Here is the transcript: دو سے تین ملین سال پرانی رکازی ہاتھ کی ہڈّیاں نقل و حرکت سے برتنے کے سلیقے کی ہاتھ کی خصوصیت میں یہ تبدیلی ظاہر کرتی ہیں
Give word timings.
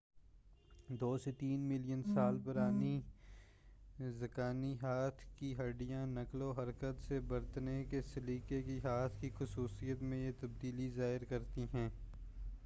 دو 0.99 1.17
سے 1.17 1.31
تین 1.31 1.67
ملین 1.69 2.01
سال 2.05 2.37
پرانی 2.45 2.99
رکازی 4.21 4.73
ہاتھ 4.81 5.21
کی 5.35 5.53
ہڈّیاں 5.57 6.05
نقل 6.07 6.41
و 6.41 6.51
حرکت 6.51 7.07
سے 7.07 7.19
برتنے 7.27 7.83
کے 7.89 8.01
سلیقے 8.13 8.61
کی 8.61 8.79
ہاتھ 8.83 9.21
کی 9.21 9.29
خصوصیت 9.37 10.01
میں 10.01 10.25
یہ 10.25 10.31
تبدیلی 10.39 10.89
ظاہر 10.89 11.23
کرتی 11.29 11.65
ہیں 11.73 11.89